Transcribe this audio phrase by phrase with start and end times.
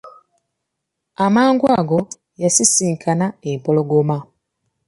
[1.25, 1.99] Amangu ago,
[2.41, 4.17] yasisinkana empologoma!